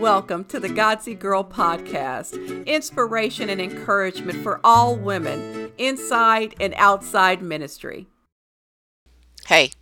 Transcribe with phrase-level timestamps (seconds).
[0.00, 7.42] welcome to the Godsey Girl podcast inspiration and encouragement for all women inside and outside
[7.42, 8.06] ministry.
[9.46, 9.72] Hey,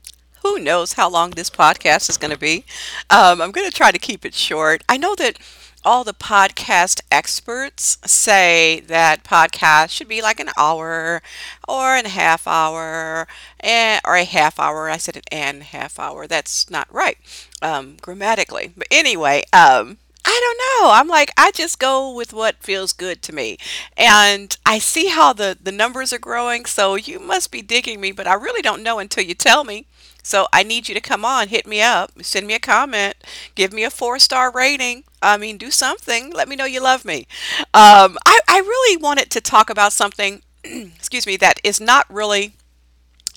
[0.42, 2.64] who knows how long this podcast is going to be?
[3.08, 4.82] Um, I'm going to try to keep it short.
[4.88, 5.38] I know that
[5.84, 11.22] all the podcast experts say that podcast should be like an hour
[11.68, 13.28] or a half hour
[13.60, 14.90] and, or a half hour.
[14.90, 16.26] I said an and half hour.
[16.26, 17.18] That's not right
[17.62, 18.72] um, grammatically.
[18.76, 20.92] But anyway, um, I don't know.
[20.92, 23.56] I'm like, I just go with what feels good to me.
[23.96, 26.66] And I see how the, the numbers are growing.
[26.66, 29.86] So you must be digging me, but I really don't know until you tell me.
[30.22, 33.16] So I need you to come on, hit me up, send me a comment,
[33.54, 35.04] give me a four star rating.
[35.22, 36.30] I mean, do something.
[36.32, 37.26] Let me know you love me.
[37.72, 42.52] Um, I, I really wanted to talk about something, excuse me, that is not really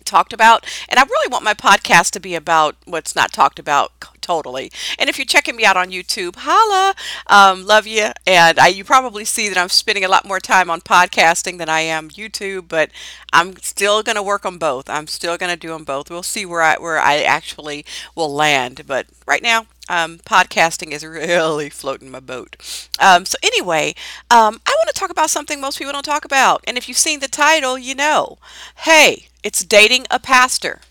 [0.05, 0.65] talked about.
[0.89, 3.91] And I really want my podcast to be about what's not talked about
[4.21, 4.71] totally.
[4.97, 6.93] And if you're checking me out on YouTube, holla,
[7.27, 8.09] um, love you.
[8.25, 11.69] And I, you probably see that I'm spending a lot more time on podcasting than
[11.69, 12.91] I am YouTube, but
[13.33, 14.89] I'm still going to work on both.
[14.89, 16.09] I'm still going to do them both.
[16.09, 18.83] We'll see where I where I actually will land.
[18.87, 22.55] But right now, um, podcasting is really floating my boat.
[22.99, 23.95] Um, so anyway,
[24.29, 26.63] um, I want to talk about something most people don't talk about.
[26.67, 28.37] And if you've seen the title, you know.
[28.77, 30.81] Hey, it's dating a pastor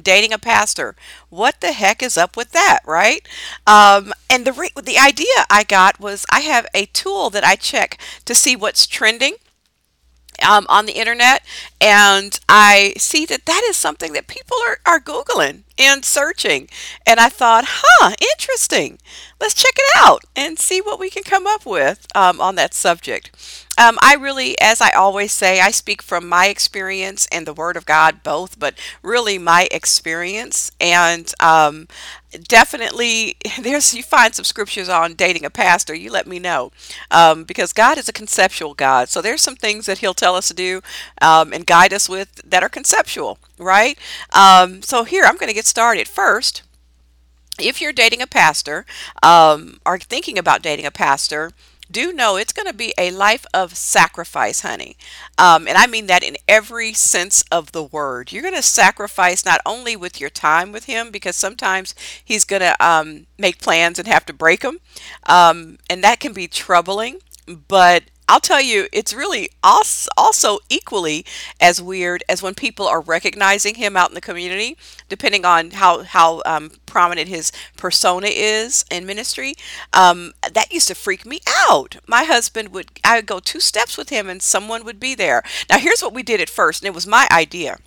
[0.00, 0.94] dating a pastor.
[1.28, 3.26] What the heck is up with that, right?
[3.66, 7.56] Um, and the re- the idea I got was I have a tool that I
[7.56, 9.36] check to see what's trending.
[10.46, 11.46] Um, on the internet,
[11.80, 16.68] and I see that that is something that people are, are Googling and searching.
[17.06, 18.98] And I thought, huh, interesting.
[19.40, 22.72] Let's check it out and see what we can come up with um, on that
[22.74, 23.30] subject.
[23.78, 27.76] Um, I really, as I always say, I speak from my experience and the Word
[27.76, 30.70] of God both, but really my experience.
[30.80, 31.86] And um,
[32.48, 35.94] definitely, there's you find some scriptures on dating a pastor.
[35.94, 36.72] You let me know,
[37.10, 39.08] um, because God is a conceptual God.
[39.08, 40.80] So there's some things that He'll tell us to do
[41.20, 43.98] um, and guide us with that are conceptual, right?
[44.32, 46.62] Um, so here, I'm going to get started first
[47.58, 48.84] if you're dating a pastor
[49.22, 51.52] um, or thinking about dating a pastor,
[51.90, 54.96] do know it's going to be a life of sacrifice, honey.
[55.38, 58.32] Um, and I mean that in every sense of the word.
[58.32, 62.62] You're going to sacrifice not only with your time with him, because sometimes he's going
[62.62, 64.80] to um, make plans and have to break them.
[65.24, 67.20] Um, and that can be troubling,
[67.68, 71.24] but I'll tell you, it's really also equally
[71.60, 74.76] as weird as when people are recognizing him out in the community,
[75.08, 79.54] depending on how how um, prominent his persona is in ministry.
[79.92, 81.96] Um, that used to freak me out.
[82.08, 85.42] My husband would I would go two steps with him, and someone would be there.
[85.70, 87.78] Now, here's what we did at first, and it was my idea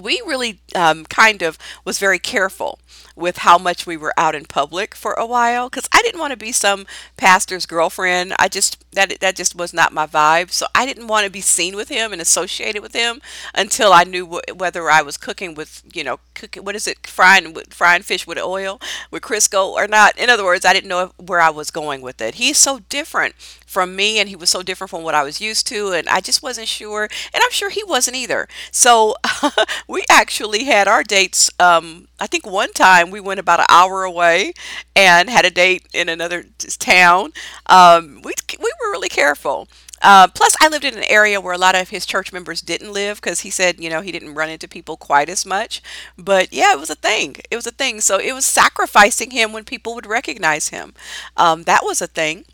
[0.00, 2.78] we really um, kind of was very careful
[3.14, 6.32] with how much we were out in public for a while because I didn't want
[6.32, 8.34] to be some pastor's girlfriend.
[8.38, 10.50] I just that that just was not my vibe.
[10.50, 13.20] So I didn't want to be seen with him and associated with him
[13.54, 17.06] until I knew wh- whether I was cooking with you know cooking what is it
[17.06, 18.80] frying with frying fish with oil
[19.10, 20.16] with Crisco or not.
[20.18, 22.34] In other words, I didn't know where I was going with it.
[22.36, 23.34] He's so different
[23.66, 26.20] from me and he was so different from what I was used to and I
[26.20, 28.48] just wasn't sure and I'm sure he wasn't either.
[28.70, 29.14] So
[29.88, 34.04] we actually had our dates um, I think one time we went about an hour
[34.04, 34.52] away
[34.94, 36.46] and had a date in another
[36.78, 37.32] town.
[37.66, 39.68] Um, we we were really careful.
[40.02, 42.92] Uh, plus, I lived in an area where a lot of his church members didn't
[42.92, 45.82] live because he said, you know, he didn't run into people quite as much.
[46.18, 47.36] But yeah, it was a thing.
[47.50, 48.00] It was a thing.
[48.00, 50.92] So it was sacrificing him when people would recognize him.
[51.36, 52.44] Um, that was a thing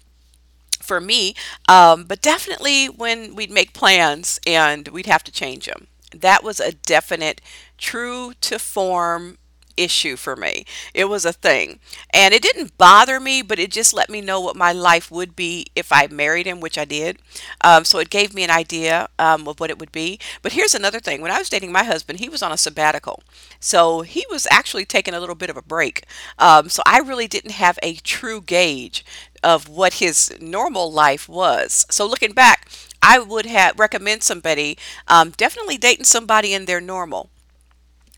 [0.81, 1.35] for me.
[1.69, 5.87] Um, but definitely when we'd make plans and we'd have to change them.
[6.15, 7.41] That was a definite
[7.79, 9.39] true to form
[9.77, 10.65] issue for me.
[10.95, 11.81] It was a thing.
[12.11, 15.35] And it didn't bother me, but it just let me know what my life would
[15.37, 17.19] be if I married him, which I did.
[17.61, 20.19] Um, so it gave me an idea um, of what it would be.
[20.43, 23.23] But here's another thing when I was dating my husband, he was on a sabbatical.
[23.61, 26.05] So he was actually taking a little bit of a break.
[26.39, 29.05] Um, so I really didn't have a true gauge
[29.43, 31.87] of what his normal life was.
[31.91, 32.69] So looking back,
[33.03, 37.31] I would have recommend somebody um, definitely dating somebody in their normal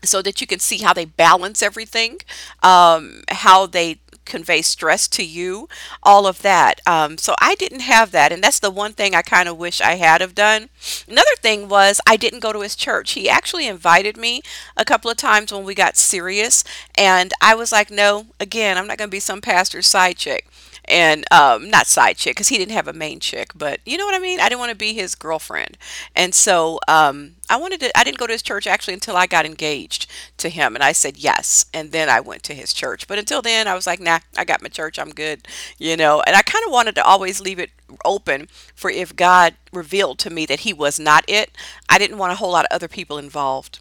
[0.07, 2.19] so that you can see how they balance everything,
[2.63, 5.69] um, how they convey stress to you,
[6.03, 6.81] all of that.
[6.85, 9.81] Um, so I didn't have that, and that's the one thing I kind of wish
[9.81, 10.69] I had have done.
[11.07, 13.11] Another thing was I didn't go to his church.
[13.11, 14.41] He actually invited me
[14.75, 16.63] a couple of times when we got serious,
[16.97, 20.47] and I was like, no, again, I'm not going to be some pastor's side chick.
[20.87, 24.05] And um, not side chick because he didn't have a main chick, but you know
[24.05, 24.39] what I mean.
[24.39, 25.77] I didn't want to be his girlfriend,
[26.15, 27.97] and so um, I wanted to.
[27.97, 30.91] I didn't go to his church actually until I got engaged to him, and I
[30.91, 33.07] said yes, and then I went to his church.
[33.07, 35.47] But until then, I was like, nah, I got my church, I'm good,
[35.77, 36.21] you know.
[36.25, 37.71] And I kind of wanted to always leave it
[38.03, 41.51] open for if God revealed to me that he was not it.
[41.89, 43.79] I didn't want a whole lot of other people involved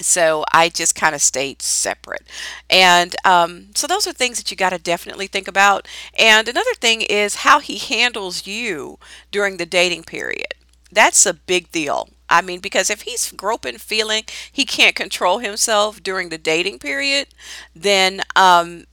[0.00, 2.26] so I just kind of stayed separate.
[2.70, 5.88] And um, so those are things that you got to definitely think about.
[6.18, 8.98] And another thing is how he handles you
[9.30, 10.54] during the dating period.
[10.90, 12.08] That's a big deal.
[12.30, 17.28] I mean, because if he's groping, feeling he can't control himself during the dating period,
[17.74, 18.84] then um,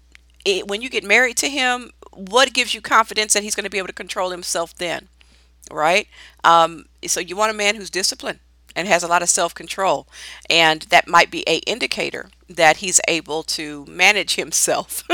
[0.45, 3.69] it, when you get married to him, what gives you confidence that he's going to
[3.69, 5.09] be able to control himself then?
[5.69, 6.07] Right?
[6.43, 8.39] Um, so you want a man who's disciplined
[8.75, 10.07] and has a lot of self-control.
[10.49, 15.03] And that might be a indicator that he's able to manage himself.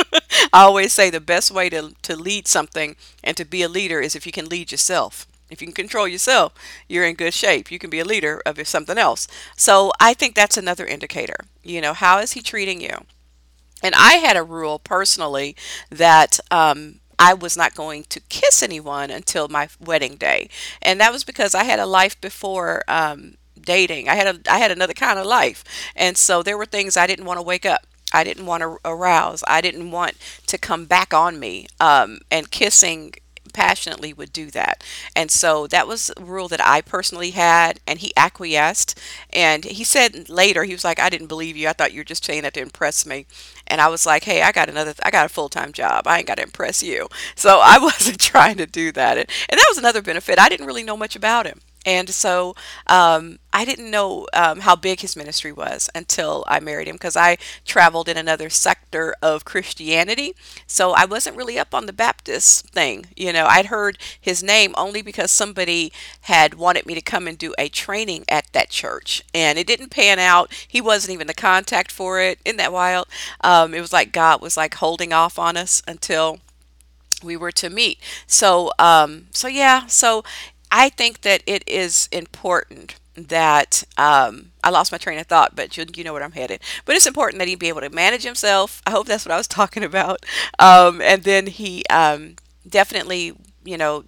[0.53, 4.01] I always say the best way to, to lead something and to be a leader
[4.01, 5.27] is if you can lead yourself.
[5.49, 6.53] If you can control yourself
[6.87, 7.71] you're in good shape.
[7.71, 9.27] You can be a leader of something else.
[9.55, 11.37] So i think that's another indicator.
[11.63, 12.95] You know how is he treating you?
[13.83, 15.55] And i had a rule personally
[15.89, 20.49] that um, I was not going to kiss anyone until my wedding day.
[20.81, 24.09] And that was because I had a life before um, dating.
[24.09, 25.63] I had a I had another kind of life.
[25.95, 27.85] And so there were things I didn't want to wake up.
[28.13, 29.43] I didn't want to arouse.
[29.47, 30.15] I didn't want
[30.47, 31.67] to come back on me.
[31.79, 33.13] Um, and kissing
[33.53, 34.83] passionately would do that.
[35.15, 38.99] And so that was a rule that I personally had, and he acquiesced.
[39.31, 41.67] And he said later, he was like, I didn't believe you.
[41.67, 43.25] I thought you were just saying that to impress me.
[43.67, 46.07] And I was like, hey, I got another, I got a full time job.
[46.07, 47.07] I ain't got to impress you.
[47.35, 49.17] So I wasn't trying to do that.
[49.17, 50.37] And, and that was another benefit.
[50.37, 51.61] I didn't really know much about him.
[51.85, 52.55] And so
[52.87, 57.17] um, I didn't know um, how big his ministry was until I married him because
[57.17, 60.35] I traveled in another sector of Christianity.
[60.67, 63.07] So I wasn't really up on the Baptist thing.
[63.15, 65.91] You know, I'd heard his name only because somebody
[66.21, 69.23] had wanted me to come and do a training at that church.
[69.33, 70.53] And it didn't pan out.
[70.67, 72.39] He wasn't even the contact for it.
[72.45, 73.07] Isn't that wild?
[73.41, 76.39] Um, it was like God was like holding off on us until
[77.23, 77.99] we were to meet.
[78.27, 80.23] So, um, so yeah, so
[80.71, 85.75] I think that it is important that um, I lost my train of thought, but
[85.75, 86.61] you, you know where I'm headed.
[86.85, 88.81] But it's important that he be able to manage himself.
[88.87, 90.25] I hope that's what I was talking about.
[90.59, 92.35] Um, and then he um,
[92.67, 93.33] definitely,
[93.65, 94.05] you know,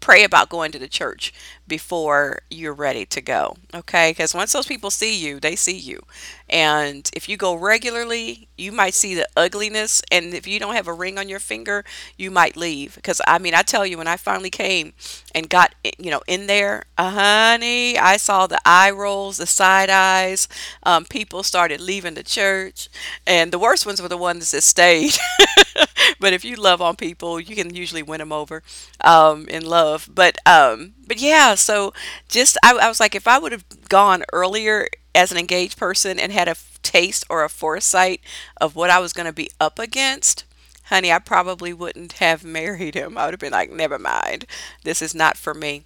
[0.00, 1.32] pray about going to the church
[1.66, 3.56] before you're ready to go.
[3.74, 4.10] Okay?
[4.10, 6.02] Because once those people see you, they see you.
[6.48, 10.02] And if you go regularly, you might see the ugliness.
[10.12, 11.84] And if you don't have a ring on your finger,
[12.16, 12.94] you might leave.
[12.94, 14.92] Because I mean, I tell you, when I finally came
[15.34, 19.90] and got, you know, in there, uh, honey, I saw the eye rolls, the side
[19.90, 20.48] eyes.
[20.84, 22.88] Um, people started leaving the church.
[23.26, 25.14] And the worst ones were the ones that stayed.
[26.20, 28.62] but if you love on people, you can usually win them over
[29.02, 30.08] um, in love.
[30.12, 31.92] But um, but yeah, so
[32.28, 36.18] just I, I was like, if I would have gone earlier as an engaged person
[36.18, 38.20] and had a taste or a foresight
[38.60, 40.44] of what I was going to be up against,
[40.84, 43.16] honey, I probably wouldn't have married him.
[43.18, 44.46] I would have been like, never mind,
[44.84, 45.84] this is not for me.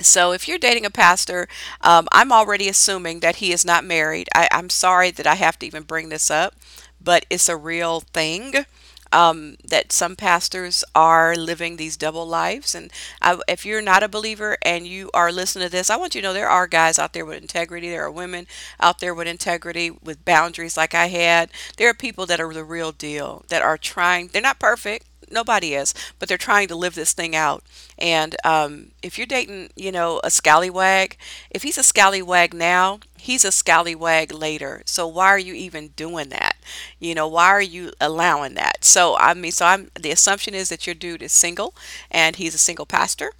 [0.00, 1.48] So, if you're dating a pastor,
[1.80, 4.28] um, I'm already assuming that he is not married.
[4.34, 6.54] I, I'm sorry that I have to even bring this up,
[7.00, 8.64] but it's a real thing
[9.12, 12.74] um, that some pastors are living these double lives.
[12.74, 12.90] And
[13.22, 16.20] I, if you're not a believer and you are listening to this, I want you
[16.20, 17.88] to know there are guys out there with integrity.
[17.88, 18.46] There are women
[18.80, 21.50] out there with integrity, with boundaries like I had.
[21.76, 25.74] There are people that are the real deal, that are trying, they're not perfect nobody
[25.74, 27.62] is, but they're trying to live this thing out.
[27.98, 31.16] And um, if you're dating, you know, a scallywag,
[31.50, 34.82] if he's a scallywag now, he's a scallywag later.
[34.84, 36.56] So why are you even doing that?
[36.98, 38.84] You know, why are you allowing that?
[38.84, 41.74] So I mean, so I'm the assumption is that your dude is single
[42.10, 43.32] and he's a single pastor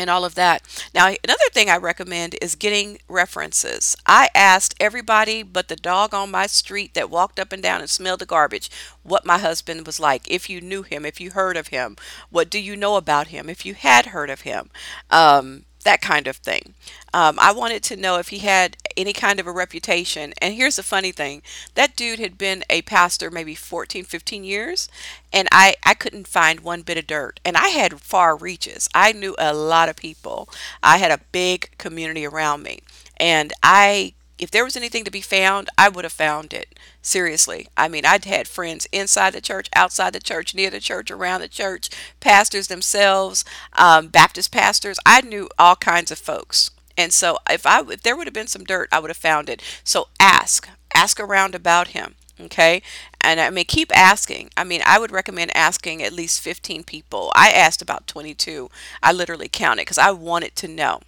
[0.00, 0.62] and all of that.
[0.94, 3.96] Now, another thing I recommend is getting references.
[4.06, 7.90] I asked everybody but the dog on my street that walked up and down and
[7.90, 8.70] smelled the garbage
[9.02, 10.28] what my husband was like.
[10.30, 11.96] If you knew him, if you heard of him,
[12.30, 13.48] what do you know about him?
[13.48, 14.70] If you had heard of him,
[15.10, 16.74] um, that kind of thing.
[17.12, 20.32] Um, I wanted to know if he had any kind of a reputation.
[20.40, 21.42] And here's the funny thing
[21.74, 24.88] that dude had been a pastor maybe 14, 15 years,
[25.32, 27.40] and I, I couldn't find one bit of dirt.
[27.44, 28.88] And I had far reaches.
[28.94, 30.48] I knew a lot of people,
[30.82, 32.80] I had a big community around me.
[33.16, 36.78] And I if there was anything to be found, I would have found it.
[37.02, 37.68] Seriously.
[37.76, 41.42] I mean, I'd had friends inside the church, outside the church, near the church, around
[41.42, 43.44] the church, pastors themselves,
[43.74, 44.98] um, Baptist pastors.
[45.04, 46.70] I knew all kinds of folks.
[46.96, 49.48] And so if I if there would have been some dirt, I would have found
[49.48, 49.62] it.
[49.84, 50.68] So ask.
[50.94, 52.14] Ask around about him.
[52.40, 52.82] Okay.
[53.20, 54.50] and I mean, keep asking.
[54.56, 57.30] I mean, I would recommend asking at least 15 people.
[57.34, 58.70] I asked about 22.
[59.02, 61.00] I literally counted because I wanted to know.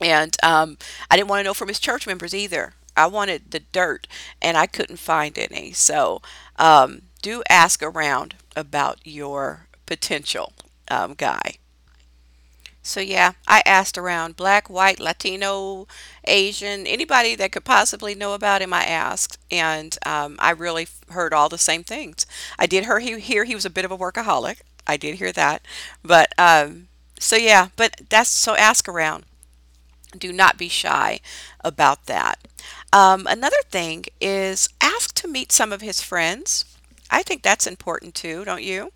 [0.00, 0.78] And um,
[1.10, 2.74] I didn't want to know from his church members either.
[2.96, 4.06] I wanted the dirt,
[4.40, 5.72] and I couldn't find any.
[5.72, 6.20] So
[6.56, 10.52] um, do ask around about your potential
[10.90, 11.56] um, guy.
[12.84, 15.86] So yeah, I asked around black, white, Latino,
[16.24, 18.72] Asian, anybody that could possibly know about him.
[18.72, 22.26] I asked, and um, I really heard all the same things.
[22.58, 24.62] I did hear he hear he was a bit of a workaholic.
[24.86, 25.62] I did hear that,
[26.04, 26.88] but um,
[27.20, 29.24] so yeah, but that's so ask around.
[30.16, 31.20] Do not be shy
[31.64, 32.38] about that.
[32.92, 36.64] Um, another thing is ask to meet some of his friends.
[37.10, 38.92] I think that's important too, don't you?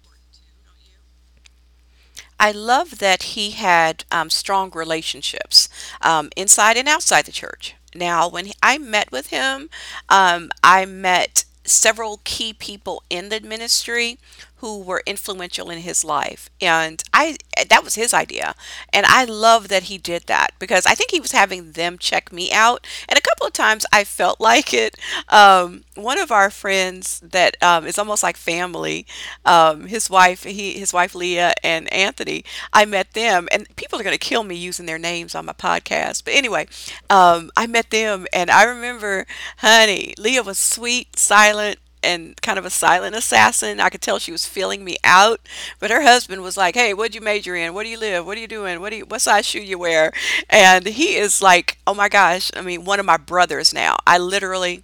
[2.39, 5.69] I love that he had um, strong relationships
[6.03, 7.75] um, inside and outside the church.
[7.95, 9.71] Now, when he- I met with him,
[10.09, 14.19] um, I met several key people in the ministry
[14.67, 17.37] who were influential in his life and i
[17.69, 18.53] that was his idea
[18.93, 22.33] and i love that he did that because i think he was having them check
[22.33, 24.97] me out and a couple of times i felt like it.
[25.29, 29.07] Um, one of our friends that um, is almost like family
[29.45, 34.03] um, his wife he his wife leah and anthony i met them and people are
[34.03, 36.67] going to kill me using their names on my podcast but anyway
[37.11, 39.27] um, i met them and i remember
[39.59, 43.81] honey leah was sweet silent and kind of a silent assassin.
[43.81, 45.41] I could tell she was feeling me out.
[45.79, 47.75] But her husband was like, "Hey, what'd you major in?
[47.75, 48.27] Where do you live?
[48.27, 48.81] What are you doing?
[48.81, 50.13] What do you what size shoe you wear?"
[50.51, 52.51] And he is like, "Oh my gosh!
[52.57, 53.97] I mean, one of my brothers now.
[54.07, 54.83] I literally."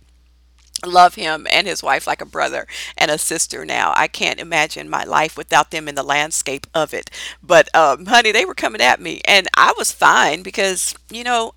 [0.85, 2.67] Love him and his wife like a brother
[2.99, 3.93] and a sister now.
[3.97, 7.09] I can't imagine my life without them in the landscape of it.
[7.41, 11.55] But um, honey, they were coming at me and I was fine because, you know,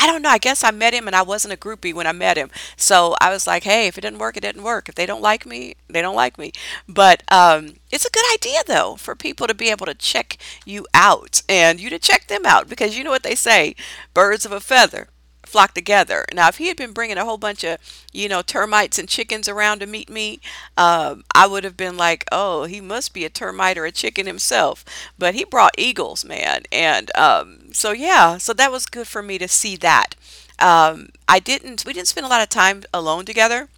[0.00, 0.28] I don't know.
[0.28, 2.50] I guess I met him and I wasn't a groupie when I met him.
[2.76, 4.88] So I was like, hey, if it didn't work, it didn't work.
[4.88, 6.52] If they don't like me, they don't like me.
[6.88, 10.86] But um, it's a good idea though for people to be able to check you
[10.94, 13.74] out and you to check them out because you know what they say,
[14.14, 15.08] birds of a feather
[15.50, 16.24] flock together.
[16.32, 17.78] Now, if he had been bringing a whole bunch of,
[18.12, 20.40] you know, termites and chickens around to meet me,
[20.76, 24.26] um, I would have been like, oh, he must be a termite or a chicken
[24.26, 24.84] himself.
[25.18, 26.62] But he brought eagles, man.
[26.72, 30.14] And um, so, yeah, so that was good for me to see that.
[30.58, 33.68] Um, I didn't, we didn't spend a lot of time alone together.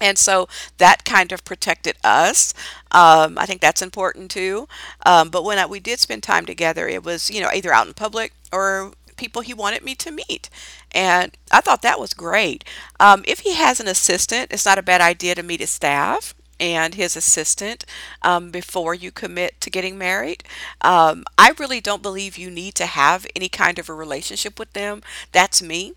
[0.00, 2.54] And so that kind of protected us.
[2.90, 4.66] Um, I think that's important too.
[5.04, 7.86] Um, but when I, we did spend time together, it was, you know, either out
[7.86, 10.50] in public or people he wanted me to meet.
[10.92, 12.64] And I thought that was great.
[12.98, 16.34] Um, if he has an assistant, it's not a bad idea to meet his staff
[16.58, 17.84] and his assistant
[18.22, 20.44] um, before you commit to getting married.
[20.80, 24.72] Um, I really don't believe you need to have any kind of a relationship with
[24.72, 25.02] them.
[25.32, 25.94] That's me.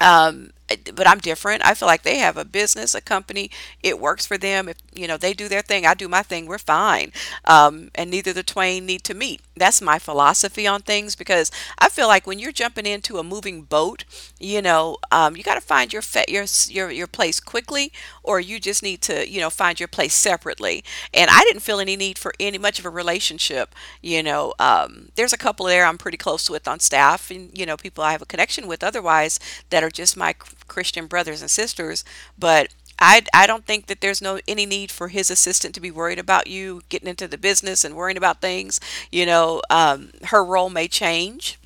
[0.00, 0.50] Um,
[0.94, 1.64] but I'm different.
[1.64, 3.50] I feel like they have a business, a company.
[3.82, 4.68] It works for them.
[4.68, 6.46] If you know they do their thing, I do my thing.
[6.46, 7.12] We're fine.
[7.44, 9.40] Um, and neither the twain need to meet.
[9.56, 13.62] That's my philosophy on things because I feel like when you're jumping into a moving
[13.62, 14.04] boat,
[14.38, 18.60] you know, um, you got to find your your your your place quickly, or you
[18.60, 20.84] just need to you know find your place separately.
[21.14, 23.74] And I didn't feel any need for any much of a relationship.
[24.02, 27.66] You know, um, there's a couple there I'm pretty close with on staff, and you
[27.66, 29.38] know people I have a connection with otherwise
[29.70, 30.34] that are just my
[30.66, 32.04] Christian brothers and sisters,
[32.38, 32.68] but
[33.00, 36.18] I, I don't think that there's no any need for his assistant to be worried
[36.18, 38.80] about you getting into the business and worrying about things.
[39.12, 41.58] You know, um, her role may change.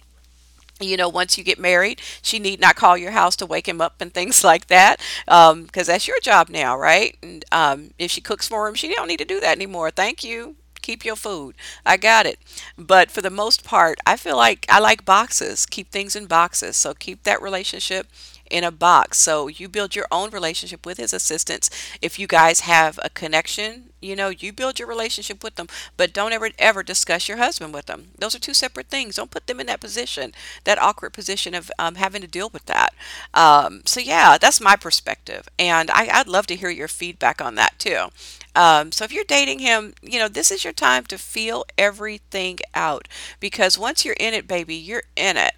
[0.80, 3.80] You know, once you get married, she need not call your house to wake him
[3.80, 7.16] up and things like that, because um, that's your job now, right?
[7.22, 9.90] And um, if she cooks for him, she don't need to do that anymore.
[9.90, 11.54] Thank you keep your food.
[11.86, 12.40] I got it.
[12.76, 15.64] But for the most part, I feel like I like boxes.
[15.64, 16.76] Keep things in boxes.
[16.76, 18.08] So keep that relationship
[18.52, 19.18] in a box.
[19.18, 21.70] So you build your own relationship with his assistants.
[22.00, 26.12] If you guys have a connection, you know, you build your relationship with them, but
[26.12, 28.08] don't ever ever discuss your husband with them.
[28.18, 29.16] Those are two separate things.
[29.16, 30.32] Don't put them in that position,
[30.64, 32.94] that awkward position of um, having to deal with that.
[33.34, 37.54] Um, so yeah, that's my perspective, and I, I'd love to hear your feedback on
[37.56, 38.08] that too.
[38.54, 42.58] Um, so if you're dating him, you know, this is your time to feel everything
[42.74, 43.08] out
[43.40, 45.54] because once you're in it, baby, you're in it.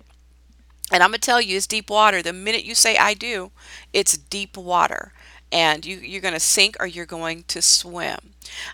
[0.92, 2.22] And I'm gonna tell you, it's deep water.
[2.22, 3.50] The minute you say I do,
[3.92, 5.12] it's deep water.
[5.52, 8.18] And you, you're going to sink or you're going to swim.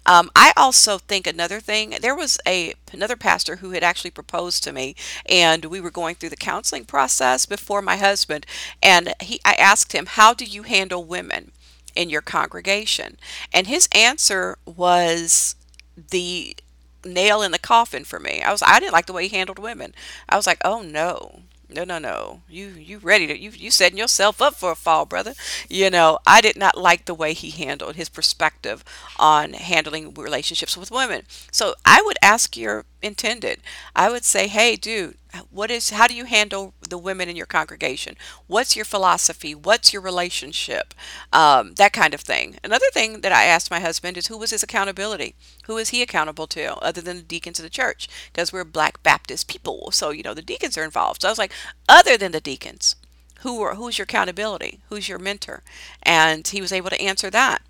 [0.07, 1.95] Um, I also think another thing.
[2.01, 4.95] There was a another pastor who had actually proposed to me,
[5.27, 8.47] and we were going through the counseling process before my husband.
[8.83, 11.53] And he, I asked him, "How do you handle women
[11.95, 13.19] in your congregation?"
[13.53, 15.57] And his answer was
[15.97, 16.57] the
[17.05, 18.43] nail in the coffin for me.
[18.43, 19.95] I was I didn't like the way he handled women.
[20.29, 22.43] I was like, "Oh no." No, no, no.
[22.49, 25.35] You you ready to you you setting yourself up for a fall, brother.
[25.69, 28.85] You know, I did not like the way he handled his perspective
[29.19, 31.23] on handling relationships with women.
[31.51, 33.61] So I would ask your intended.
[33.95, 35.17] I would say, hey, dude,
[35.51, 38.17] what is how do you handle the women in your congregation?
[38.47, 39.55] What's your philosophy?
[39.55, 40.93] What's your relationship?
[41.33, 42.59] Um, that kind of thing.
[42.65, 45.35] Another thing that i asked my husband is who was his accountability?
[45.67, 48.09] Who is he accountable to other than the deacons of the church?
[48.33, 51.23] Because we're black baptist people so you know the deacons are involved.
[51.23, 51.53] So i was like
[51.89, 52.97] other than the deacons
[53.41, 54.81] who are who's your accountability?
[54.89, 55.63] Who's your mentor?
[56.03, 57.63] And he was able to answer that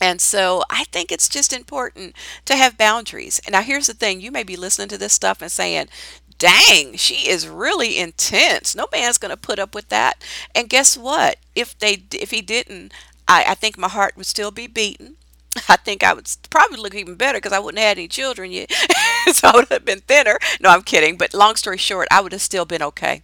[0.00, 2.14] and so I think it's just important
[2.44, 3.40] to have boundaries.
[3.46, 5.88] And now here's the thing you may be listening to this stuff and saying,
[6.38, 8.74] dang, she is really intense.
[8.74, 10.22] No man's going to put up with that.
[10.54, 11.36] And guess what?
[11.54, 12.92] If they if he didn't,
[13.26, 15.14] I, I think my heart would still be beating.
[15.68, 18.52] I think I would probably look even better because I wouldn't have had any children
[18.52, 18.70] yet.
[19.32, 20.38] so I would have been thinner.
[20.60, 21.16] No, I'm kidding.
[21.16, 23.22] But long story short, I would have still been okay.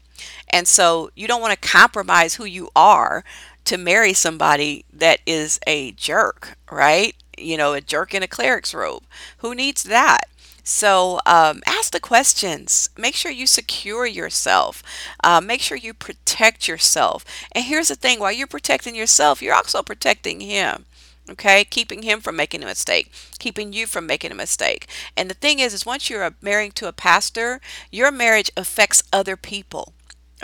[0.48, 3.24] And so you don't want to compromise who you are
[3.64, 7.14] to marry somebody that is a jerk, right?
[7.36, 9.04] You know, a jerk in a cleric's robe.
[9.38, 10.22] Who needs that?
[10.62, 12.88] So um, ask the questions.
[12.96, 14.82] Make sure you secure yourself.
[15.22, 17.24] Uh, make sure you protect yourself.
[17.52, 20.86] And here's the thing while you're protecting yourself, you're also protecting him
[21.30, 25.34] okay keeping him from making a mistake keeping you from making a mistake and the
[25.34, 29.94] thing is is once you're married to a pastor your marriage affects other people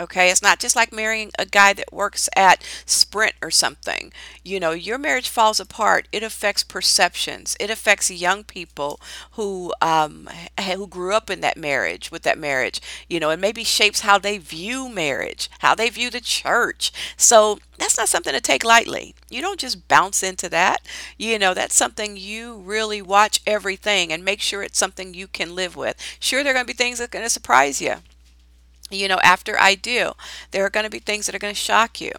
[0.01, 4.11] Okay, it's not just like marrying a guy that works at Sprint or something.
[4.43, 6.07] You know, your marriage falls apart.
[6.11, 7.55] It affects perceptions.
[7.59, 8.99] It affects young people
[9.33, 10.27] who um,
[10.59, 12.81] who grew up in that marriage with that marriage.
[13.09, 16.91] You know, and maybe shapes how they view marriage, how they view the church.
[17.15, 19.13] So that's not something to take lightly.
[19.29, 20.81] You don't just bounce into that.
[21.17, 25.53] You know, that's something you really watch everything and make sure it's something you can
[25.53, 25.95] live with.
[26.19, 27.97] Sure, there are going to be things that are going to surprise you
[28.93, 30.13] you know, after I do,
[30.51, 32.11] there are going to be things that are going to shock you.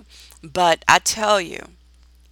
[0.42, 1.60] But I tell you,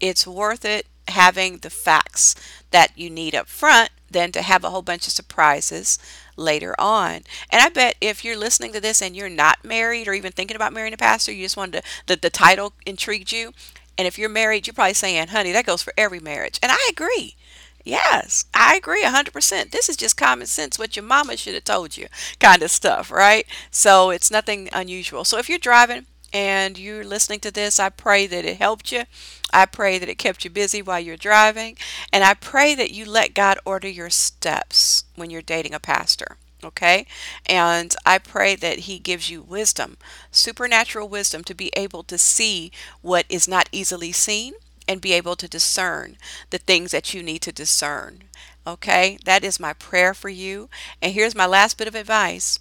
[0.01, 2.35] it's worth it having the facts
[2.71, 5.99] that you need up front than to have a whole bunch of surprises
[6.37, 7.23] later on.
[7.51, 10.57] And I bet if you're listening to this and you're not married or even thinking
[10.57, 13.53] about marrying a pastor, you just wanted to, the, the title intrigued you.
[13.99, 16.59] And if you're married, you're probably saying, honey, that goes for every marriage.
[16.63, 17.37] And I agree.
[17.85, 19.71] Yes, I agree 100%.
[19.71, 23.11] This is just common sense, what your mama should have told you, kind of stuff,
[23.11, 23.47] right?
[23.71, 25.25] So it's nothing unusual.
[25.25, 29.05] So if you're driving and you're listening to this, I pray that it helped you.
[29.53, 31.77] I pray that it kept you busy while you're driving.
[32.13, 36.37] And I pray that you let God order your steps when you're dating a pastor.
[36.63, 37.07] Okay?
[37.47, 39.97] And I pray that He gives you wisdom,
[40.31, 44.53] supernatural wisdom, to be able to see what is not easily seen
[44.91, 46.19] and be able to discern
[46.51, 48.25] the things that you need to discern.
[48.67, 50.69] Okay, that is my prayer for you.
[51.01, 52.59] And here's my last bit of advice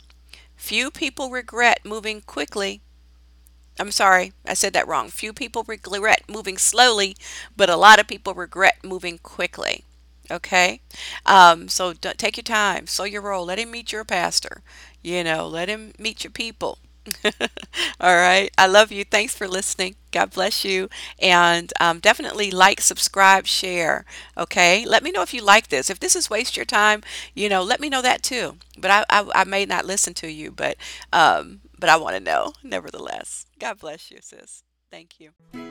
[0.56, 2.82] few people regret moving quickly.
[3.80, 5.10] I'm sorry, I said that wrong.
[5.10, 7.15] Few people regret moving slowly,
[7.56, 9.86] but a lot of people regret moving quickly.
[10.32, 10.82] Okay,
[11.26, 13.46] um, so take your time, slow your roll.
[13.46, 14.62] Let him meet your pastor.
[15.02, 16.78] You know, let him meet your people.
[18.00, 18.52] All right.
[18.58, 19.04] I love you.
[19.04, 19.95] Thanks for listening.
[20.12, 20.89] God bless you.
[21.19, 24.06] And um, definitely like, subscribe, share.
[24.38, 24.86] Okay.
[24.86, 25.89] Let me know if you like this.
[25.89, 27.02] If this is waste your time,
[27.34, 28.58] you know, let me know that too.
[28.78, 30.78] But I, I, I may not listen to you, but
[31.13, 33.45] um, but I want to know nevertheless.
[33.60, 34.63] God bless you, sis.
[34.91, 35.68] Thank you.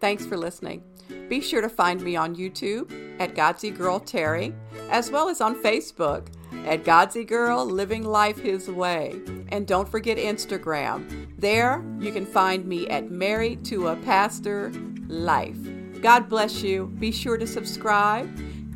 [0.00, 0.82] Thanks for listening.
[1.28, 4.54] Be sure to find me on YouTube at Godsey Girl Terry,
[4.90, 6.28] as well as on Facebook
[6.66, 9.20] at Godsey Girl Living Life His Way.
[9.50, 11.28] And don't forget Instagram.
[11.38, 14.72] There you can find me at Married to a Pastor
[15.08, 15.58] Life.
[16.00, 16.86] God bless you.
[16.98, 18.28] Be sure to subscribe,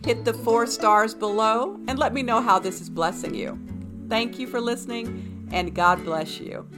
[0.04, 3.58] hit the four stars below, and let me know how this is blessing you.
[4.08, 6.68] Thank you for listening, and God bless you.